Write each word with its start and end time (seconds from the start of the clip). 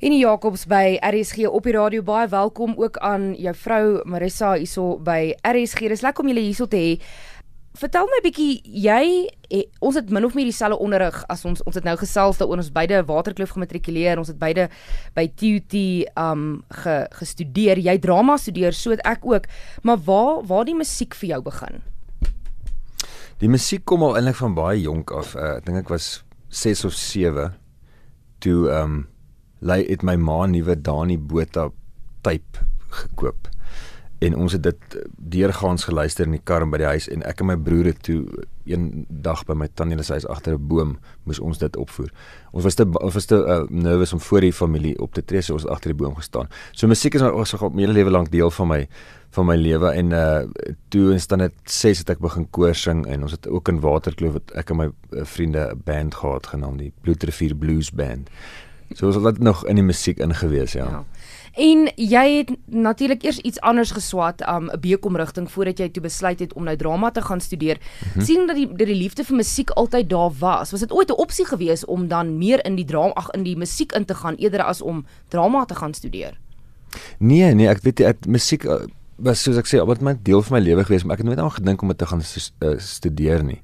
En 0.00 0.14
Jacobs 0.16 0.62
by 0.64 0.96
RSG 1.04 1.44
op 1.44 1.66
die 1.68 1.74
radio 1.76 2.00
baie 2.00 2.24
welkom 2.32 2.72
ook 2.80 2.94
aan 3.04 3.34
jou 3.36 3.52
vrou 3.52 4.00
Marissa 4.08 4.54
hierso 4.56 4.94
by 5.04 5.34
RSG. 5.44 5.90
Dis 5.92 6.00
lekker 6.00 6.24
om 6.24 6.30
julle 6.32 6.40
hierso 6.40 6.64
te 6.72 6.80
hê. 6.80 6.94
Vertel 7.76 8.08
my 8.08 8.20
'n 8.20 8.24
bietjie, 8.24 8.62
jy 8.64 9.28
he, 9.50 9.68
ons 9.80 9.94
het 9.94 10.08
min 10.08 10.24
of 10.24 10.32
meer 10.34 10.48
dieselfde 10.48 10.78
onderrig 10.80 11.24
as 11.28 11.44
ons 11.44 11.62
ons 11.64 11.74
het 11.74 11.84
nou 11.84 11.96
gesels 11.96 12.38
daaroor 12.38 12.56
ons 12.56 12.72
beide 12.72 13.04
Waterkloof 13.04 13.50
gematrikuleer, 13.50 14.16
ons 14.18 14.28
het 14.28 14.38
beide 14.38 14.70
by 15.14 15.28
TUT 15.36 16.08
um 16.16 16.64
ge, 16.70 17.06
gestudeer. 17.10 17.76
Jy 17.78 17.98
drama 17.98 18.38
studeer, 18.38 18.72
so 18.72 18.90
het 18.90 19.04
ek 19.04 19.20
ook. 19.22 19.44
Maar 19.82 19.98
waar 19.98 20.46
waar 20.46 20.64
die 20.64 20.74
musiek 20.74 21.14
vir 21.14 21.28
jou 21.28 21.42
begin? 21.42 21.82
Die 23.38 23.48
musiek 23.48 23.84
kom 23.84 24.02
al 24.02 24.16
eintlik 24.16 24.36
van 24.36 24.54
baie 24.54 24.80
jonk 24.80 25.10
af. 25.10 25.36
Uh, 25.36 25.56
ek 25.56 25.66
dink 25.66 25.76
ek 25.76 25.88
was 25.88 26.24
6 26.48 26.84
of 26.84 26.92
7 26.94 27.52
toe 28.38 28.70
um 28.72 29.10
lei 29.60 29.84
het 29.88 30.02
my 30.02 30.16
ma 30.16 30.46
nuwe 30.46 30.76
Dani 30.80 31.18
Botha 31.18 31.70
tape 32.22 32.66
gekoop. 32.90 33.48
En 34.20 34.34
ons 34.36 34.52
het 34.52 34.62
dit 34.62 34.96
deurgaans 35.32 35.84
geluister 35.88 36.26
in 36.28 36.34
die 36.36 36.42
kar 36.44 36.66
by 36.68 36.82
die 36.82 36.88
huis 36.90 37.06
en 37.08 37.22
ek 37.24 37.38
en 37.40 37.48
my 37.48 37.56
broer 37.56 37.88
het 37.88 38.02
toe 38.04 38.18
een 38.68 39.06
dag 39.08 39.46
by 39.48 39.56
my 39.56 39.68
tannie 39.74 39.96
se 40.04 40.12
huis 40.12 40.26
agter 40.28 40.58
'n 40.58 40.66
boom 40.68 40.98
moes 41.24 41.40
ons 41.40 41.58
dit 41.58 41.76
opvoer. 41.76 42.10
Ons 42.52 42.64
was 42.64 42.74
te 42.74 42.84
ons 42.84 43.14
was 43.14 43.24
te 43.24 43.34
uh, 43.34 43.62
nervous 43.70 44.12
om 44.12 44.20
voor 44.20 44.40
die 44.40 44.52
familie 44.52 44.98
op 44.98 45.14
te 45.14 45.24
tree, 45.24 45.40
so 45.40 45.54
ons 45.54 45.62
het 45.62 45.72
agter 45.72 45.94
die 45.94 46.04
boom 46.04 46.14
gestaan. 46.14 46.48
So 46.72 46.86
musiek 46.86 47.14
is 47.14 47.22
ons 47.22 47.54
al 47.54 47.70
my 47.70 47.80
hele 47.80 47.92
lewe 47.92 48.10
lank 48.10 48.30
deel 48.30 48.50
van 48.50 48.68
my 48.68 48.88
van 49.30 49.46
my 49.46 49.56
lewe 49.56 49.90
en 49.90 50.10
uh 50.10 50.42
toe 50.88 51.18
dan 51.26 51.38
net 51.38 51.54
6 51.64 51.98
het 51.98 52.10
ek 52.10 52.18
begin 52.18 52.50
koor 52.50 52.74
sing 52.74 53.06
en 53.06 53.22
ons 53.22 53.32
het 53.32 53.48
ook 53.48 53.68
in 53.68 53.80
Waterkloof 53.80 54.34
het 54.34 54.50
ek 54.54 54.70
en 54.70 54.76
my 54.76 54.86
uh, 54.86 55.24
vriende 55.24 55.70
'n 55.72 55.80
band 55.84 56.14
gehad 56.14 56.46
genaamd 56.46 56.78
die 56.78 56.92
Bloedrivier 57.00 57.54
Blues 57.54 57.90
Band. 57.90 58.28
So 58.94 59.06
ons 59.06 59.16
het 59.16 59.38
nog 59.38 59.66
in 59.66 59.78
die 59.78 59.84
musiek 59.84 60.18
ingewees, 60.18 60.72
ja. 60.72 60.84
ja. 60.84 61.04
En 61.60 61.88
jy 61.94 62.24
het 62.36 62.50
natuurlik 62.64 63.22
eers 63.22 63.38
iets 63.38 63.60
anders 63.60 63.90
geswat, 63.90 64.42
um, 64.48 64.70
'n 64.70 64.80
BCom 64.80 65.16
rigting 65.16 65.50
voordat 65.50 65.78
jy 65.78 65.88
toe 65.88 66.02
besluit 66.02 66.38
het 66.40 66.52
om 66.52 66.64
nou 66.64 66.76
drama 66.76 67.10
te 67.10 67.22
gaan 67.22 67.40
studeer. 67.40 67.76
Mm 67.78 68.10
-hmm. 68.12 68.24
sien 68.24 68.46
dat 68.46 68.56
die 68.56 68.66
dat 68.66 68.86
die 68.86 68.96
liefde 68.96 69.24
vir 69.24 69.36
musiek 69.36 69.70
altyd 69.70 70.10
daar 70.10 70.30
was. 70.38 70.70
Was 70.70 70.80
dit 70.80 70.92
ooit 70.92 71.08
'n 71.08 71.20
opsie 71.20 71.46
geweest 71.46 71.84
om 71.84 72.08
dan 72.08 72.38
meer 72.38 72.64
in 72.64 72.74
die 72.74 72.84
drama 72.84 73.12
ag 73.12 73.30
in 73.30 73.42
die 73.42 73.56
musiek 73.56 73.92
in 73.92 74.04
te 74.04 74.14
gaan 74.14 74.34
eerder 74.34 74.62
as 74.62 74.80
om 74.80 75.06
drama 75.28 75.64
te 75.64 75.74
gaan 75.74 75.94
studeer? 75.94 76.38
Nee, 77.18 77.54
nee, 77.54 77.68
ek 77.68 77.82
weet 77.82 78.00
ek 78.00 78.26
musiek 78.26 78.64
uh, 78.64 78.74
was 79.16 79.42
soos 79.42 79.56
ek 79.56 79.68
sê, 79.68 79.80
wat 79.86 80.00
my 80.00 80.16
deel 80.22 80.42
van 80.42 80.58
my 80.58 80.64
lewe 80.64 80.84
gewees, 80.84 81.04
maar 81.04 81.18
ek 81.18 81.24
het 81.24 81.26
nooit 81.26 81.38
aan 81.38 81.52
gedink 81.52 81.82
om 81.82 81.88
dit 81.88 81.98
te 81.98 82.06
gaan 82.06 82.22
uh, 82.22 82.78
studeer 82.78 83.44
nie. 83.44 83.60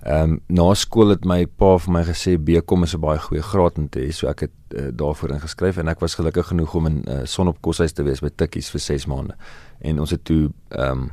Ehm 0.00 0.22
um, 0.22 0.40
na 0.48 0.74
skool 0.74 1.12
het 1.12 1.26
my 1.28 1.44
pa 1.44 1.74
vir 1.76 1.92
my 1.92 2.00
gesê 2.08 2.38
BCom 2.40 2.86
is 2.86 2.94
'n 2.94 3.00
baie 3.00 3.18
goeie 3.18 3.42
graad 3.42 3.78
om 3.78 3.88
te 3.88 4.00
hê, 4.00 4.12
so 4.12 4.28
ek 4.28 4.40
het 4.40 4.56
uh, 4.74 4.88
daarvoor 4.92 5.30
ingeskryf 5.30 5.76
en 5.76 5.88
ek 5.88 6.00
was 6.00 6.14
gelukkig 6.14 6.46
genoeg 6.46 6.74
om 6.74 6.86
in 6.86 7.04
uh, 7.08 7.24
son 7.24 7.48
op 7.48 7.60
koshuis 7.60 7.92
te 7.92 8.02
wees 8.02 8.20
by 8.20 8.30
Tikkies 8.36 8.70
vir 8.70 8.80
6 8.80 9.06
maande. 9.06 9.34
En 9.80 10.00
ons 10.00 10.10
het 10.10 10.24
toe 10.24 10.50
ehm 10.70 10.90
um, 10.90 11.10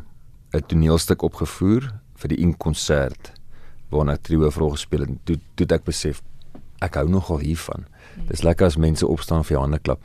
'n 0.54 0.64
toneelstuk 0.68 1.22
opgevoer 1.22 1.92
vir 2.16 2.30
die 2.30 2.40
inkonsert 2.40 3.34
waarna 3.90 4.14
ek 4.14 4.24
trio 4.24 4.50
vrou 4.50 4.72
gespeel 4.72 5.00
het. 5.00 5.10
Toe 5.26 5.38
toe 5.56 5.68
ek 5.76 5.84
besef 5.84 6.22
ek 6.82 6.96
hou 6.96 7.10
nogal 7.10 7.40
hiervan. 7.40 7.86
Dis 8.30 8.44
lekker 8.44 8.66
as 8.66 8.78
mense 8.78 9.08
opstaan 9.08 9.44
vir 9.44 9.58
jou 9.58 9.62
hande 9.62 9.80
klap 9.80 10.00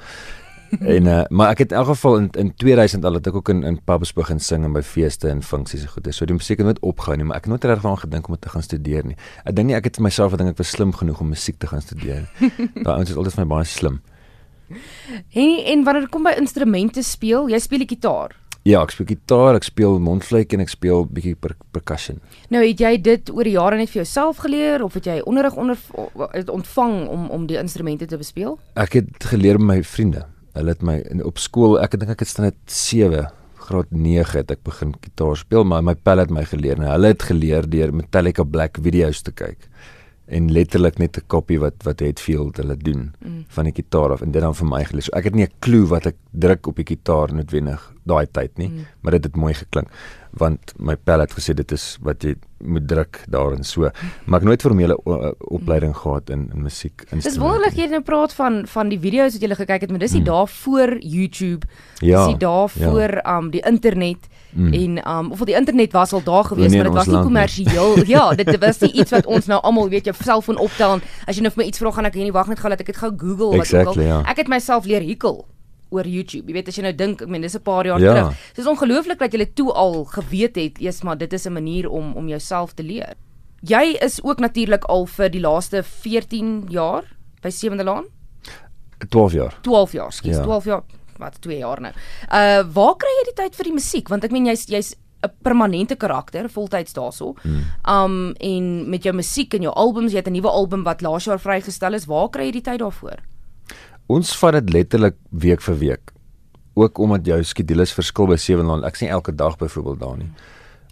en 0.95 1.07
uh, 1.07 1.23
maar 1.29 1.53
ek 1.53 1.65
het 1.65 1.73
in 1.73 1.79
elk 1.79 1.91
geval 1.93 2.17
in 2.17 2.29
in 2.39 2.53
2000 2.57 3.05
al 3.05 3.19
het 3.19 3.27
ek 3.27 3.35
ook 3.35 3.49
in 3.53 3.63
in 3.69 3.79
pubs 3.85 4.13
begin 4.17 4.41
sing 4.41 4.65
en 4.65 4.73
by 4.73 4.83
feeste 4.83 5.29
en 5.29 5.43
funksies 5.43 5.83
en 5.87 5.93
goed. 5.95 6.09
So 6.15 6.29
die 6.29 6.37
musiek 6.37 6.63
het 6.63 6.67
nooit 6.67 6.81
opgehou 6.81 7.17
nie, 7.17 7.27
maar 7.29 7.41
ek 7.41 7.49
het 7.49 7.55
nooit 7.55 7.65
regtig 7.65 7.91
aan 7.91 8.03
gedink 8.05 8.29
om 8.29 8.35
dit 8.39 8.43
te 8.43 8.53
gaan 8.55 8.63
studeer 8.63 9.07
nie. 9.07 9.17
Ek 9.45 9.57
dink 9.57 9.69
nie 9.69 9.77
ek 9.77 9.91
het 9.91 10.01
vir 10.01 10.09
myself 10.09 10.33
gedink 10.37 10.55
ek 10.55 10.63
was 10.63 10.73
slim 10.73 10.93
genoeg 10.97 11.21
om 11.21 11.33
musiek 11.33 11.59
te 11.59 11.69
gaan 11.71 11.85
studeer. 11.85 12.29
Daai 12.85 12.95
ouens 12.97 13.11
is 13.11 13.17
altyd 13.17 13.37
vir 13.37 13.45
my 13.45 13.51
baie 13.57 13.69
slim. 13.69 14.01
Hey, 15.29 15.65
en 15.73 15.85
wanneer 15.85 16.09
kom 16.09 16.25
by 16.25 16.33
instrumente 16.41 17.03
speel, 17.05 17.51
jy 17.53 17.61
speel 17.61 17.85
gitaar. 17.89 18.39
Ja, 18.63 18.79
ek 18.85 18.93
speel 18.95 19.09
gitaar, 19.09 19.57
ek 19.59 19.67
speel 19.67 19.97
mondfluit 19.99 20.53
en 20.55 20.63
ek 20.63 20.71
speel 20.71 21.03
bietjie 21.11 21.35
per 21.35 21.57
percussion. 21.75 22.21
Nou 22.55 22.63
het 22.63 22.79
jy 22.79 22.93
dit 23.03 23.33
oor 23.35 23.49
die 23.49 23.57
jare 23.57 23.79
net 23.81 23.91
vir 23.91 24.05
jouself 24.05 24.39
geleer 24.45 24.85
of 24.87 24.95
het 24.95 25.09
jy 25.11 25.17
onderrig 25.27 25.57
onder 25.59 25.81
ontvang 26.47 26.95
om 27.11 27.27
om 27.35 27.49
die 27.51 27.59
instrumente 27.59 28.07
te 28.07 28.21
bespeel? 28.21 28.61
Ek 28.79 29.01
het 29.01 29.27
geleer 29.33 29.59
by 29.59 29.67
my 29.73 29.81
vriende. 29.83 30.29
Hulle 30.53 30.75
het 30.75 30.83
my 30.85 30.99
in 31.11 31.23
op 31.25 31.41
skool, 31.41 31.79
ek 31.81 31.97
dink 31.97 32.13
ek 32.13 32.25
het 32.25 32.29
staan 32.29 32.51
net 32.51 32.59
7 32.69 33.29
graad 33.63 33.93
9 33.95 34.41
het 34.41 34.51
ek 34.57 34.63
begin 34.67 34.93
gitaar 35.01 35.39
speel, 35.39 35.65
maar 35.65 35.85
my 35.87 35.95
pel 35.95 36.21
het 36.21 36.33
my 36.35 36.43
geleer 36.51 36.81
en 36.81 36.89
hulle 36.91 37.13
het 37.15 37.25
geleer 37.29 37.69
deur 37.71 37.93
Metallica 37.95 38.45
Black 38.45 38.81
video's 38.83 39.23
te 39.23 39.33
kyk 39.33 39.69
en 40.27 40.53
letterlik 40.53 40.99
net 40.99 41.17
'n 41.17 41.27
kopie 41.27 41.59
wat 41.59 41.83
wat 41.83 42.01
Hetfield 42.01 42.57
hulle 42.57 42.77
doen 42.77 43.13
mm. 43.19 43.45
van 43.49 43.65
die 43.65 43.75
gitaar 43.75 44.13
af 44.13 44.23
en 44.23 44.31
dit 44.31 44.43
dan 44.43 44.55
vir 44.55 44.67
my 44.67 44.85
gelees. 44.85 45.05
So 45.05 45.17
ek 45.17 45.25
het 45.25 45.35
nie 45.35 45.45
'n 45.45 45.53
klou 45.59 45.87
wat 45.87 46.07
ek 46.07 46.17
druk 46.31 46.67
op 46.67 46.77
die 46.77 46.87
gitaar 46.87 47.35
noodwendig 47.35 47.93
daai 48.05 48.27
tyd 48.27 48.59
nie, 48.59 48.69
mm. 48.69 48.87
maar 49.01 49.13
dit 49.13 49.25
het 49.25 49.37
mooi 49.37 49.55
geklink 49.55 49.89
want 50.39 50.73
my 50.81 50.95
pel 50.97 51.21
het 51.21 51.35
gesê 51.37 51.53
dit 51.57 51.75
is 51.77 51.85
wat 52.05 52.25
jy 52.25 52.33
moet 52.65 52.87
druk 52.89 53.19
daarin 53.33 53.65
so 53.67 53.91
maar 54.25 54.41
ek 54.41 54.47
nooit 54.49 54.65
formele 54.65 54.97
opleiding 55.53 55.93
gehad 55.99 56.31
in 56.33 56.47
in 56.55 56.65
musiek 56.65 57.05
Dis 57.13 57.37
wonderlik 57.43 57.77
jy 57.77 57.91
nou 57.93 58.01
praat 58.07 58.33
van 58.39 58.63
van 58.71 58.93
die 58.93 59.01
video's 59.03 59.37
wat 59.37 59.45
jy 59.45 59.59
gekyk 59.61 59.87
het 59.87 59.93
maar 59.93 60.05
dis 60.05 60.17
nie 60.17 60.23
mm. 60.25 60.31
daar 60.31 60.49
voor 60.49 60.97
YouTube 61.01 61.69
ja, 62.01 62.23
dis 62.23 62.33
nie 62.33 62.41
daar 62.41 62.73
voor 62.73 63.19
ja. 63.19 63.37
um 63.37 63.51
die 63.53 63.65
internet 63.69 64.31
mm. 64.53 64.73
en 64.73 65.09
um 65.09 65.31
of 65.33 65.45
die 65.49 65.57
internet 65.57 65.93
was 65.93 66.13
al 66.13 66.23
daar 66.23 66.45
gewees 66.45 66.75
maar 66.75 66.85
dit 66.85 66.93
was 66.93 67.07
nie 67.07 67.23
kommersieel 67.23 68.05
ja 68.15 68.35
dit 68.35 68.59
was 68.59 68.79
nie 68.81 68.93
iets 68.93 69.11
wat 69.11 69.27
ons 69.27 69.47
nou 69.47 69.61
almal 69.63 69.89
weet 69.89 70.05
jou 70.05 70.17
selfoon 70.25 70.59
optel 70.59 71.01
as 71.27 71.37
jy 71.37 71.43
nou 71.43 71.53
vir 71.53 71.65
my 71.65 71.69
iets 71.69 71.79
vra 71.79 71.91
gaan 71.91 72.11
ek 72.11 72.15
hier 72.15 72.29
nie 72.29 72.37
wag 72.37 72.49
net 72.49 72.61
gou 72.61 72.71
dat 72.71 72.81
ek 72.81 72.93
dit 72.93 72.97
gou 72.97 73.11
Google 73.17 73.57
wat 73.57 73.67
exactly, 73.67 73.91
ook 73.91 73.97
al 73.97 74.03
ja. 74.03 74.21
ek 74.31 74.45
het 74.45 74.49
myself 74.49 74.85
leer 74.85 75.03
hikel 75.03 75.45
oor 75.93 76.09
YouTube. 76.09 76.49
Jy 76.49 76.57
weet 76.57 76.71
as 76.73 76.79
jy 76.79 76.87
nou 76.87 76.95
dink, 76.97 77.23
ek 77.25 77.29
meen 77.29 77.45
dis 77.45 77.57
'n 77.57 77.63
paar 77.63 77.85
jaar 77.85 78.01
ja. 78.01 78.15
terug. 78.15 78.39
Dit 78.57 78.65
is 78.65 78.71
ongelooflik 78.71 79.19
dat 79.19 79.33
jy 79.33 79.47
toe 79.55 79.73
al 79.73 80.05
geweet 80.05 80.57
het, 80.57 80.81
eers 80.81 81.03
maar 81.03 81.19
dit 81.19 81.33
is 81.33 81.47
'n 81.47 81.53
manier 81.53 81.91
om 81.91 82.17
om 82.17 82.29
jouself 82.29 82.73
te 82.73 82.83
leer. 82.83 83.15
Jy 83.61 83.97
is 84.01 84.23
ook 84.23 84.41
natuurlik 84.41 84.85
al 84.85 85.07
vir 85.07 85.29
die 85.31 85.41
laaste 85.41 85.83
14 85.83 86.67
jaar 86.69 87.05
by 87.43 87.51
Sewende 87.51 87.85
Laan? 87.85 88.05
12 89.09 89.33
jaar. 89.33 89.59
12 89.63 89.93
jaar, 89.93 90.13
skies, 90.13 90.37
ja. 90.37 90.43
12 90.43 90.65
jaar. 90.65 90.83
Wat 91.19 91.41
2 91.41 91.59
jaar 91.59 91.81
nou. 91.81 91.93
Uh 92.31 92.63
waar 92.73 92.97
kry 92.97 93.13
jy 93.21 93.25
die 93.31 93.39
tyd 93.43 93.57
vir 93.57 93.65
die 93.65 93.79
musiek? 93.79 94.09
Want 94.09 94.25
ek 94.25 94.33
meen 94.33 94.47
jy's 94.47 94.67
jy's 94.69 94.95
'n 95.23 95.31
permanente 95.43 95.97
karakter 95.97 96.49
voltyds 96.51 96.93
daarso. 96.93 97.35
Hmm. 97.43 97.65
Um 97.87 98.33
en 98.41 98.89
met 98.91 99.03
jou 99.03 99.15
musiek 99.15 99.55
en 99.55 99.63
jou 99.63 99.75
albums, 99.75 100.13
jy 100.13 100.19
het 100.19 100.29
'n 100.29 100.33
nuwe 100.33 100.51
album 100.51 100.83
wat 100.83 101.01
laas 101.01 101.25
jaar 101.25 101.39
vrygestel 101.39 101.95
is. 101.95 102.07
Waar 102.07 102.29
kry 102.31 102.45
jy 102.45 102.53
die 102.53 102.67
tyd 102.71 102.79
daarvoor? 102.79 103.19
Ons 104.07 104.37
vat 104.37 104.53
dit 104.53 104.73
letterlik 104.73 105.17
week 105.31 105.61
vir 105.61 105.79
week. 105.79 106.13
Ook 106.75 106.99
omdat 106.99 107.27
jou 107.27 107.43
skedules 107.45 107.93
verskil 107.93 108.27
by 108.27 108.37
sewe 108.37 108.63
land. 108.63 108.85
Ek 108.85 108.97
sien 108.97 109.09
elke 109.09 109.35
dag 109.35 109.57
byvoorbeeld 109.57 110.01
daar 110.01 110.17
nie. 110.17 110.31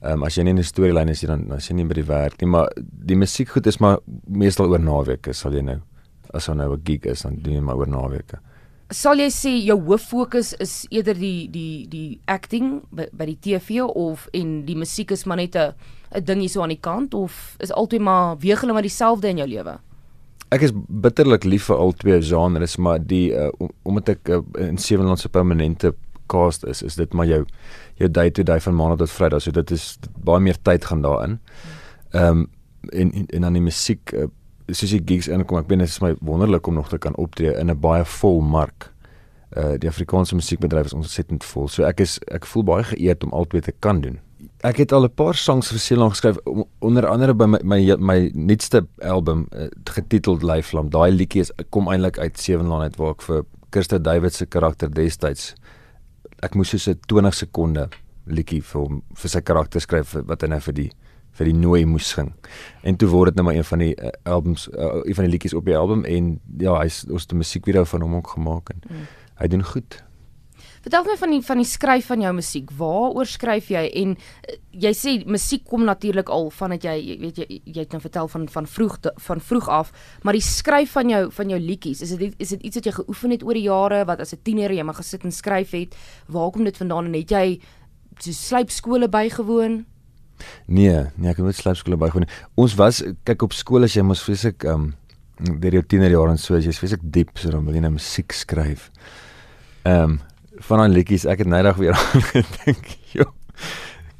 Ehm 0.03 0.13
um, 0.13 0.23
as 0.25 0.37
jy 0.37 0.43
nie 0.43 0.51
in 0.51 0.59
'n 0.59 0.65
storielyn 0.65 1.09
is 1.09 1.21
jy 1.21 1.27
dan 1.29 1.53
as 1.53 1.69
jy 1.69 1.75
nie 1.75 1.85
by 1.85 1.95
die 1.95 2.09
werk 2.09 2.41
nie, 2.41 2.49
maar 2.49 2.71
die 2.77 3.17
musiekgoed 3.17 3.67
is 3.67 3.81
maar 3.81 3.99
meestal 4.27 4.71
oor 4.71 4.81
naweke 4.81 5.33
sal 5.35 5.53
jy 5.53 5.61
nou 5.61 5.81
as 6.33 6.49
ons 6.49 6.57
nou 6.57 6.73
'n 6.73 6.83
gig 6.85 7.05
is 7.05 7.23
dan 7.23 7.37
doen 7.43 7.55
jy 7.55 7.61
maar 7.61 7.77
oor 7.77 7.89
naweke. 7.89 8.39
Sal 8.91 9.21
jy 9.23 9.29
sê 9.31 9.51
jou 9.63 9.77
hoof 9.87 10.09
fokus 10.11 10.49
is 10.59 10.73
eerder 10.91 11.15
die 11.15 11.47
die 11.53 11.87
die 11.87 12.19
acting 12.27 12.81
by, 12.91 13.07
by 13.15 13.29
die 13.29 13.39
TV 13.39 13.85
of 13.87 14.25
en 14.35 14.65
die 14.67 14.75
musiek 14.75 15.13
is 15.15 15.23
maar 15.31 15.39
net 15.39 15.55
'n 15.55 15.75
'n 16.11 16.25
ding 16.25 16.41
hier 16.41 16.51
so 16.51 16.63
aan 16.63 16.75
die 16.75 16.83
kant 16.83 17.15
of 17.15 17.55
is 17.61 17.71
altyd 17.71 18.01
maar 18.01 18.39
weeg 18.39 18.61
hulle 18.61 18.73
maar 18.73 18.83
dieselfde 18.83 19.29
in 19.29 19.37
jou 19.37 19.47
lewe? 19.47 19.79
Ek 20.51 20.63
is 20.63 20.73
bitterlik 20.75 21.45
lief 21.45 21.65
vir 21.71 21.77
al 21.77 21.93
twee 21.93 22.23
genres, 22.23 22.77
maar 22.77 22.99
die 22.99 23.31
uh, 23.31 23.51
omdat 23.85 24.09
ek 24.09 24.29
uh, 24.29 24.43
in 24.59 24.79
Sewenland 24.79 25.21
se 25.21 25.29
permanente 25.29 25.95
cast 26.27 26.65
is, 26.65 26.83
is 26.83 26.97
dit 26.97 27.13
maar 27.13 27.27
jou 27.27 27.45
jou 27.95 28.11
day 28.11 28.31
to 28.31 28.43
day 28.43 28.61
van 28.61 28.75
maandag 28.75 28.99
tot 28.99 29.11
vrydag, 29.11 29.43
so 29.43 29.51
dit 29.51 29.71
is 29.71 29.99
baie 30.19 30.41
meer 30.41 30.59
tyd 30.63 30.85
gaan 30.85 31.03
daarin. 31.03 31.39
Ehm 32.11 32.27
um, 32.27 32.51
en, 32.91 33.13
en 33.13 33.27
en 33.27 33.41
dan 33.41 33.53
die 33.53 33.63
musiek 33.63 34.13
uh, 34.13 34.27
soos 34.73 34.91
die 34.91 35.03
gigs 35.05 35.29
inkom, 35.29 35.59
ek 35.59 35.69
ben 35.69 35.79
dit 35.79 35.89
is 35.89 36.01
my 36.01 36.15
wonderlik 36.21 36.67
om 36.67 36.75
nog 36.75 36.89
te 36.89 36.99
kan 36.99 37.17
optree 37.17 37.53
in 37.59 37.71
'n 37.71 37.81
baie 37.81 38.05
vol 38.05 38.41
mark. 38.41 38.93
Uh 39.57 39.77
die 39.79 39.89
Afrikaanse 39.89 40.35
musiekbedryf 40.35 40.87
is 40.87 40.95
ontsettend 40.95 41.45
vol. 41.45 41.69
So 41.69 41.85
ek 41.85 42.01
is 42.01 42.19
ek 42.31 42.47
voel 42.47 42.65
baie 42.65 42.85
geëerd 42.85 43.25
om 43.25 43.33
albei 43.33 43.61
te 43.61 43.73
kan 43.79 44.01
doen 44.01 44.21
ek 44.61 44.77
het 44.77 44.93
al 44.93 45.05
'n 45.05 45.15
paar 45.15 45.35
songs 45.35 45.69
vir 45.69 45.79
Seeland 45.79 46.13
geskryf 46.13 46.37
onder 46.79 47.07
andere 47.07 47.35
by 47.35 47.45
my 47.47 47.59
my, 47.63 47.97
my 47.97 48.31
nuutste 48.35 48.87
album 49.03 49.47
uh, 49.53 49.67
getiteld 49.85 50.43
Lifelam. 50.43 50.91
Daai 50.91 51.13
liedjie 51.13 51.41
is 51.41 51.53
kom 51.71 51.89
eintlik 51.89 52.19
uit 52.19 52.39
Sewenland 52.39 52.83
uit 52.83 52.97
waar 52.97 53.11
ek 53.11 53.23
vir 53.23 53.45
Kirsten 53.71 54.03
David 54.03 54.35
se 54.35 54.47
karakter 54.47 54.91
destyds 54.91 55.55
ek 56.43 56.57
moes 56.57 56.73
so 56.73 56.91
'n 56.91 57.01
20 57.07 57.35
sekonde 57.35 57.89
liedjie 58.27 58.63
vir 58.63 58.81
hom 58.81 59.03
vir 59.15 59.31
sy 59.31 59.41
karakter 59.41 59.81
skryf 59.81 60.15
wat 60.27 60.43
hy 60.43 60.49
nou 60.49 60.61
vir 60.61 60.75
die 60.75 60.91
vir 61.39 61.51
die 61.51 61.57
nooi 61.57 61.85
moes 61.89 62.09
sing. 62.09 62.33
En 62.83 62.97
toe 62.97 63.09
word 63.09 63.33
dit 63.33 63.41
nou 63.41 63.47
maar 63.49 63.59
een 63.59 63.65
van 63.65 63.79
die 63.79 63.95
uh, 63.95 64.13
albums 64.25 64.69
uh, 64.69 65.01
een 65.05 65.15
van 65.15 65.25
die 65.25 65.33
liedjies 65.33 65.55
op 65.55 65.65
die 65.65 65.77
album 65.77 66.05
en 66.05 66.39
ja, 66.59 66.77
hy's 66.83 67.05
ons 67.09 67.23
het 67.23 67.33
'n 67.33 67.43
musiekvideo 67.43 67.85
van 67.85 68.03
hom 68.03 68.15
ook 68.15 68.29
gemaak 68.37 68.71
en 68.71 68.81
mm. 68.89 69.07
hy 69.41 69.47
doen 69.49 69.65
goed. 69.65 70.03
Vertel 70.81 71.05
my 71.05 71.17
van 71.21 71.31
die 71.35 71.43
van 71.45 71.61
die 71.61 71.69
skryf 71.69 72.07
van 72.09 72.23
jou 72.25 72.31
musiek. 72.33 72.71
Waaroor 72.77 73.29
skryf 73.29 73.69
jy? 73.69 73.83
En 74.01 74.15
uh, 74.17 74.55
jy 74.71 74.93
sê 74.97 75.13
musiek 75.29 75.65
kom 75.69 75.85
natuurlik 75.85 76.29
al 76.33 76.49
vandat 76.57 76.87
jy 76.89 76.95
jy 76.97 77.17
weet 77.21 77.41
jy 77.43 77.61
jy 77.65 77.83
het 77.83 77.93
nou 77.93 78.01
vertel 78.01 78.29
van 78.33 78.49
van 78.49 78.67
vroeg 78.67 78.97
van 79.27 79.41
vroeg 79.41 79.69
af, 79.69 79.93
maar 80.23 80.33
die 80.33 80.45
skryf 80.45 80.97
van 80.97 81.13
jou 81.13 81.31
van 81.37 81.53
jou 81.53 81.61
liedjies, 81.61 82.01
is 82.01 82.17
dit 82.17 82.35
is 82.39 82.49
dit 82.49 82.63
iets 82.63 82.81
wat 82.81 82.89
jy 82.89 82.93
geoefen 82.93 83.31
het 83.31 83.45
oor 83.45 83.55
die 83.55 83.69
jare 83.69 84.05
wat 84.09 84.21
as 84.21 84.33
'n 84.33 84.41
tiener 84.43 84.73
jy 84.73 84.83
maar 84.83 85.01
gesit 85.03 85.25
en 85.25 85.33
skryf 85.33 85.71
het? 85.71 85.97
Waar 86.29 86.51
kom 86.51 86.65
dit 86.65 86.77
vandaan 86.77 87.07
en 87.07 87.15
het 87.15 87.31
jy 87.31 87.61
so 88.19 88.33
slypskole 88.33 89.09
bygewoon? 89.09 89.85
Nee, 90.67 91.05
nee, 91.17 91.31
ek 91.31 91.41
het 91.41 91.47
nooit 91.47 91.59
slypskole 91.59 91.99
bygewoon 92.01 92.27
nie. 92.27 92.33
Ons 92.61 92.75
was 92.79 93.03
kyk 93.29 93.43
op 93.43 93.57
skool 93.57 93.87
as 93.89 93.97
jy 93.97 94.05
mos 94.07 94.25
vreeslik 94.27 94.65
ehm 94.65 94.91
um, 94.91 94.97
deur 95.41 95.73
jou 95.79 95.85
tienerjare 95.89 96.35
en 96.35 96.39
so 96.39 96.53
as 96.57 96.67
jy 96.69 96.73
vreeslik 96.77 97.01
diep 97.03 97.39
so 97.41 97.49
dan 97.49 97.65
wil 97.65 97.75
jy 97.75 97.81
nou 97.81 97.95
musiek 97.97 98.33
skryf. 98.37 98.91
Ehm 99.89 100.17
um, 100.17 100.19
van 100.61 100.83
daai 100.83 100.93
liedjies, 100.93 101.25
ek 101.25 101.41
het 101.41 101.49
nydag 101.49 101.79
weer 101.81 101.97
aan 101.99 102.25
gedink. 102.33 102.91
Jo. 103.15 103.25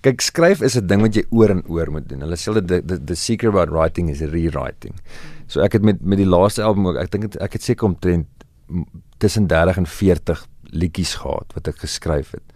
Kyk, 0.01 0.23
skryf 0.25 0.63
is 0.65 0.77
'n 0.79 0.87
ding 0.89 1.03
wat 1.05 1.15
jy 1.15 1.25
oor 1.29 1.51
en 1.53 1.63
oor 1.69 1.91
moet 1.93 2.09
doen. 2.09 2.23
Hulle 2.25 2.37
sê 2.37 2.55
dat 2.57 2.69
the, 2.69 2.81
the 2.81 2.97
the 3.05 3.15
secret 3.15 3.53
about 3.53 3.69
writing 3.69 4.09
is 4.09 4.21
rewriting. 4.21 4.95
So 5.47 5.61
ek 5.61 5.77
het 5.77 5.83
met 5.83 6.01
met 6.01 6.19
die 6.19 6.29
laaste 6.29 6.63
album 6.63 6.89
ook, 6.89 6.97
ek 6.97 7.11
dink 7.11 7.37
ek 7.37 7.53
het 7.53 7.63
seker 7.63 7.87
omtrent 7.87 8.27
tussen 9.19 9.47
30 9.47 9.77
en 9.77 9.87
40 9.87 10.47
liedjies 10.73 11.15
gehad 11.21 11.53
wat 11.55 11.69
ek 11.69 11.83
geskryf 11.85 12.31
het. 12.31 12.47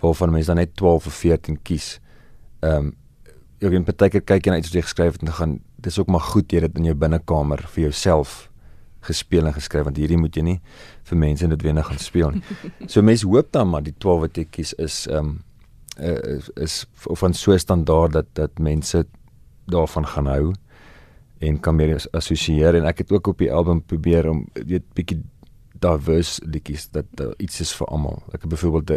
Waarvan 0.00 0.32
mense 0.32 0.50
dan 0.50 0.56
net 0.56 0.74
12 0.76 1.06
of 1.06 1.14
14 1.14 1.62
kies. 1.62 2.00
Ehm 2.60 2.90
um, 2.90 2.96
jy 3.60 3.70
kan 3.74 3.84
partykeer 3.84 4.24
kyk 4.24 4.48
en 4.48 4.58
iets 4.58 4.70
wat 4.70 4.78
jy 4.78 4.84
geskryf 4.86 5.18
het 5.18 5.26
en 5.26 5.34
gaan 5.36 5.58
dis 5.84 5.98
ook 6.00 6.08
maar 6.12 6.24
goed 6.32 6.52
jy 6.52 6.62
dit 6.64 6.78
in 6.80 6.88
jou 6.90 6.96
binnekamer 6.96 7.62
vir 7.74 7.82
jouself 7.88 8.48
gespeel 9.04 9.48
en 9.48 9.56
geskryf 9.56 9.86
want 9.88 10.00
hierdie 10.00 10.18
moet 10.20 10.36
jy 10.36 10.44
nie 10.46 10.58
vir 11.08 11.20
mense 11.20 11.48
net 11.48 11.62
weer 11.64 11.84
gaan 11.84 12.00
speel 12.00 12.34
nie. 12.36 12.42
So 12.92 13.02
mense 13.02 13.28
hoop 13.28 13.52
dan 13.52 13.70
maar 13.72 13.84
die 13.84 13.96
12 13.98 14.20
wat 14.26 14.40
jy 14.40 14.46
kies 14.50 14.74
is 14.78 15.06
ehm 15.10 15.36
um, 15.36 15.38
is, 16.00 16.46
is 16.56 16.74
van 17.20 17.34
so 17.36 17.56
standaard 17.58 18.12
dat 18.12 18.28
dat 18.34 18.58
mense 18.58 19.04
daarvan 19.68 20.06
gaan 20.06 20.30
hou 20.30 20.52
en 21.40 21.58
kan 21.60 21.76
meer 21.76 21.98
assosieer 22.16 22.78
en 22.78 22.86
ek 22.88 23.04
het 23.04 23.12
ook 23.12 23.32
op 23.34 23.38
die 23.38 23.52
album 23.52 23.82
probeer 23.82 24.28
om 24.30 24.46
weet 24.54 24.86
bietjie 24.96 25.20
diverse 25.80 26.40
liedjies 26.44 26.88
dat 26.92 27.20
uh, 27.20 27.30
iets 27.40 27.60
is 27.64 27.72
vir 27.72 27.88
almal. 27.88 28.18
Ek 28.32 28.44
het 28.44 28.50
byvoorbeeld 28.52 28.90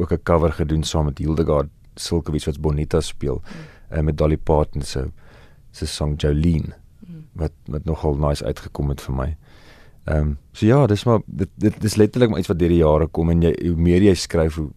ook 0.00 0.12
'n 0.12 0.22
cover 0.24 0.52
gedoen 0.52 0.84
saam 0.84 1.04
met 1.04 1.18
Hildegard 1.18 1.68
Silkewitz 1.94 2.46
wat 2.48 2.60
Bonita 2.60 3.00
speel 3.00 3.42
mm. 3.42 3.96
uh, 3.96 4.04
met 4.04 4.18
Dolly 4.18 4.36
Parton 4.36 4.82
se 4.82 5.10
se 5.72 5.86
song 5.86 6.16
Jolene 6.16 6.74
mm. 7.06 7.24
wat 7.32 7.52
wat 7.66 7.84
nogal 7.84 8.14
nice 8.20 8.44
uitgekom 8.44 8.88
het 8.88 9.00
vir 9.00 9.14
my. 9.14 9.28
Ehm 10.04 10.18
um, 10.18 10.38
so 10.52 10.66
ja, 10.66 10.86
dis 10.86 11.04
maar 11.04 11.20
dit 11.26 11.50
dit 11.56 11.80
dis 11.80 11.94
letterlik 11.94 12.30
maar 12.30 12.38
iets 12.38 12.50
wat 12.50 12.58
deur 12.58 12.72
die 12.72 12.82
jare 12.82 13.06
kom 13.06 13.30
en 13.30 13.42
jy 13.42 13.52
hoe 13.60 13.76
meer 13.76 14.02
jy 14.02 14.14
skryf 14.14 14.58
hoe 14.58 14.70